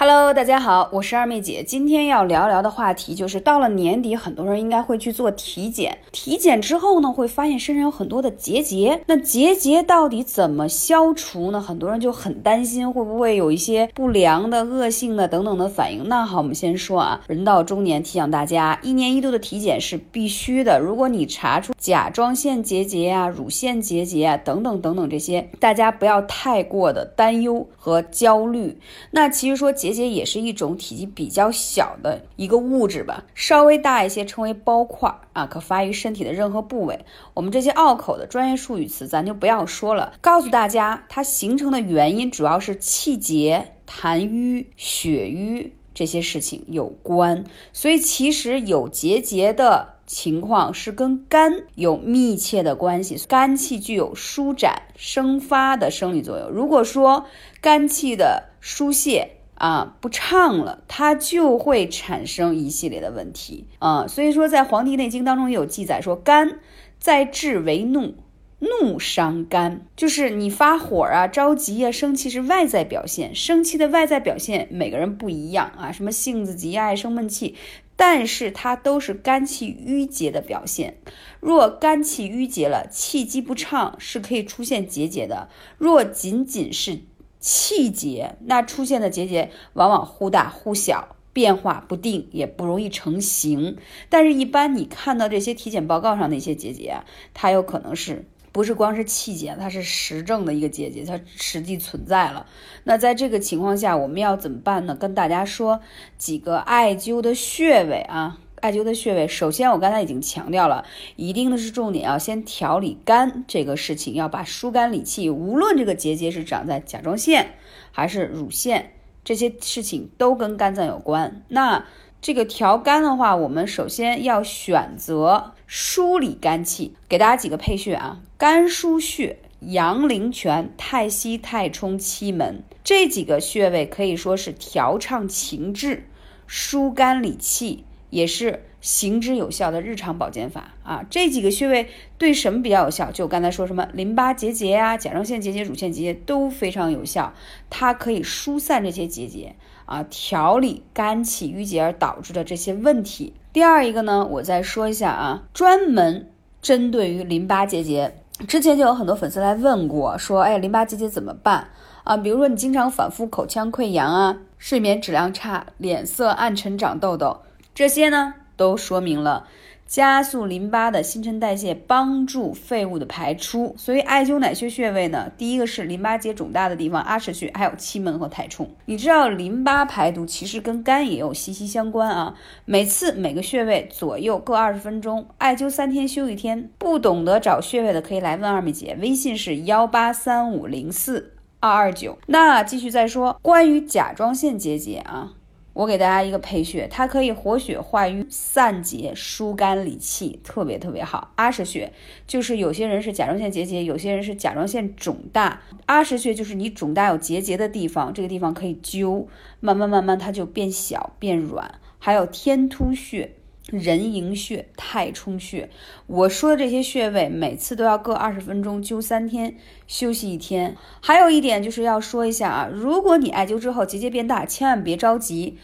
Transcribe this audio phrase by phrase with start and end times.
[0.00, 1.60] Hello，大家好，我是二妹姐。
[1.60, 5.98] 今天要聊聊的话题就是到了年底，很多人应该会去做体检。
[6.12, 9.00] 体检之后呢，会发现身上有很多的结节。
[9.06, 11.60] 那结节到底怎么消除呢？
[11.60, 16.08] 很多人就很担心，会不会有一些不良的、恶性的等等的反应？
[16.08, 20.78] 那好，我们先说啊，人到中年，提醒大家，一年一度的体检是必须的。
[20.78, 28.78] 如果你查出甲状腺结节啊、乳腺结节啊等等等等这些，大家不要太过的担忧和焦虑。
[29.10, 29.87] 那其实说结。
[29.88, 37.04] 结节也是一种体积比较小的一个物质吧，稍微大一些称为包块啊，可发于身体的任何部位。
[37.34, 47.44] 我们这些拗口的专业术语词咱就不要说了，告诉大家它形成的原因主要是气结、痰瘀、血瘀这些事情有关。
[47.72, 56.48] 所以其实有结节的情况是跟肝有密切的关系，肝气具有舒展生发的生理作用。
[56.48, 57.26] 如果说
[57.60, 64.06] 肝气的疏泄，啊，不畅了，它就会产生一系列的问题啊。
[64.06, 66.60] 所以说，在《黄帝内经》当中也有记载说，肝
[66.98, 68.14] 在志为怒，
[68.60, 73.34] 怒伤肝，就是你发火啊、着急啊、生气是外在表现。
[73.34, 77.56] 生气的外在表现，每个人不一样啊，什么性子急、爱生闷气，
[77.96, 80.98] 但是它都是肝气郁结的表现。
[81.40, 85.48] 若肝气郁结了，气机不畅，是可以出现结节的。
[85.78, 87.00] 若仅仅是
[87.40, 93.76] 气结，那出现的结节往往忽大忽小，变化不定，也不容易成型。
[94.08, 97.02] 但是，一般你看到这些体检报告上的一些结节，
[97.34, 102.46] 它有可能是不是光是气结，它是实证的一个结节，它实际存在了。
[102.84, 104.96] 那在这个情况下，我们要怎么办呢？
[104.96, 105.80] 跟大家说
[106.16, 108.38] 几个艾灸的穴位啊。
[108.60, 110.84] 艾灸的穴位，首先我刚才已经强调了，
[111.16, 115.30] 一定的是重点要先调理肝这个事情，要把疏肝理气。
[115.30, 117.54] 无论这个结节是长在甲状腺
[117.92, 118.92] 还是乳腺，
[119.24, 121.44] 这些事情都跟肝脏有关。
[121.48, 121.84] 那
[122.20, 136.08] 这个调肝的话，我们首先要选择梳理肝气，给大家几个配穴啊：肝腧穴、阳陵泉、太溪、太冲、期门这几个穴位可以说是调畅情志、
[136.48, 137.84] 疏肝理气。
[138.10, 141.04] 也是行之有效的日常保健法啊！
[141.10, 143.10] 这几个穴位对什么比较有效？
[143.10, 147.34] 就我刚才说什么淋巴结节啊、甲状腺结节、乳腺结节都非常有效，
[147.68, 153.34] 它可以疏散这些结节啊，调理肝气郁结而导致的这些问题。
[153.52, 156.30] 第二一个呢，我再说一下啊，专门
[156.62, 158.14] 针对于淋巴结节，
[158.46, 161.68] 之前就有很多粉丝来问过，说哎，淋巴结节怎么办
[162.04, 162.16] 啊？
[162.16, 167.38] 比如说你经常反复口腔溃疡啊，睡眠质量差，脸色暗沉，长痘痘。
[167.78, 169.46] 这些呢，都说明了
[169.86, 173.72] 加速淋巴的新陈代谢，帮助废物的排出。
[173.78, 175.30] 所以艾灸哪些穴位呢？
[175.38, 178.68] 第一个是淋巴结肿大的地方，阿是穴，还有期门和太冲。
[178.86, 182.34] 你知道淋巴排毒其实跟肝也有息息相关啊。
[182.64, 186.68] 每次每个穴位左右各二十分钟，艾灸三天休一天。
[186.78, 192.18] 不懂得找穴位的可以来问二妹姐，微信是幺八三五零四二二九。
[192.26, 195.34] 那继续再说关于甲状腺结节啊。
[195.78, 201.30] 我给大家一个配穴，它可以活血化瘀、散结、疏肝理气，特别特别好。
[201.36, 201.92] 阿是穴
[202.26, 205.62] 就是有些人是甲状腺结节，有些人是甲状腺肿大。
[205.86, 209.28] 阿是穴就是你肿大有结节的地方，这个地方可以灸，
[209.60, 211.72] 慢慢慢慢它就变小变软。
[212.00, 213.36] 还有天突穴。
[213.70, 215.68] 人迎穴、太冲穴，
[216.06, 219.56] 我说的这些穴位，每次都要各二十分钟灸三天，
[219.86, 220.74] 休息一天。
[221.02, 225.58] 还有一点就是要说一下啊，如果你艾灸之后结节变大，千万别着急。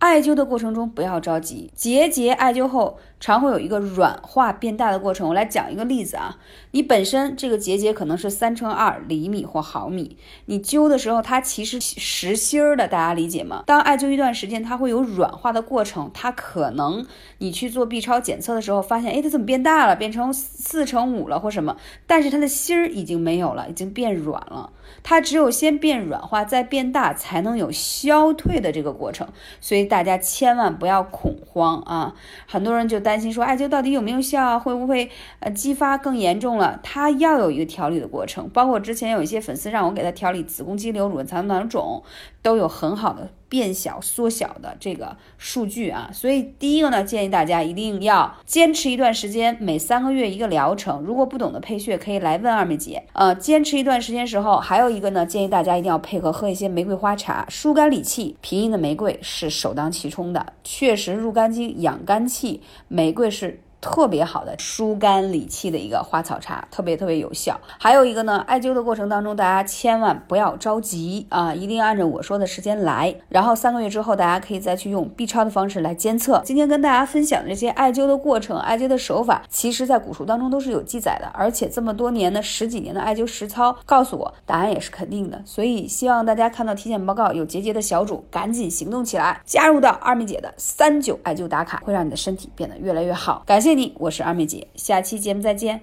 [0.00, 5.28] 艾灸的过程中不要着急，结节艾灸后常会有一个软化变大的过程。
[5.28, 6.38] 我来讲一个例子啊，
[6.70, 10.16] 你本身这个结节可能是三乘二厘米或毫米，
[10.46, 13.62] 你灸的时候它其实实心儿的，大家理解吗？
[13.66, 17.06] 当艾灸一段时间，它会有软化的过程，它可能
[17.36, 21.76] 你去做 B 超检测的时候发现，哎，它怎么变大了，变成四乘五了或什么？
[22.06, 24.72] 但是它的芯儿已经没有了，已经变软了。
[25.02, 29.28] 它只有先变软化再变大，才能有消退的这个过程。
[29.60, 32.14] 所以大家千万不要恐慌啊！
[32.46, 34.58] 很多人就担心说，艾灸到底有没有效啊？
[34.58, 35.10] 会不会
[35.40, 36.78] 呃激发更严重了？
[36.82, 38.48] 它要有一个调理的过程。
[38.50, 42.04] 包括之前有一些粉丝让我给他调理子宫肌瘤、乳房囊肿，
[42.40, 43.28] 都有很好的。
[43.50, 51.02] 变小、缩小的这个数据啊，所以第一个呢，建议大家一定要坚持一段时间，每三个月一个疗程。
[51.02, 53.02] 如果不懂得配穴，可以来问二妹姐。
[53.12, 58.36] 呃，坚持一段时间时候，还有一个呢，建议大家一定要配合喝一些玫瑰花茶，疏肝理气。
[58.40, 63.60] 平阴的玫瑰是首当其冲的，确实入肝经、养肝气，玫瑰是。
[63.80, 67.58] 特别好的疏肝理气的一个花草茶，特别特别有效。
[67.78, 73.14] 还有一个呢，艾灸的过程当中，大家千万不要着急啊，一定要按照我说的时间来。
[73.28, 76.42] 然后三个月之后，大家可以再去用 B 超的方式来监测。
[76.44, 85.40] 今天跟大家分享的这些艾灸的过程、艾灸的手法，其实在古书当中都是有记载的，而且这么多年的十几年的艾灸实操，告诉我答案也是肯定的。
[85.44, 93.42] 所以希望大家看到体检报告有结节的小主，赶紧行动起来，加入到二妹姐的三九艾灸打卡，会让你的身体变得越来越好。
[93.46, 95.78] 感谢你，我是二妹姐，下期节目再见。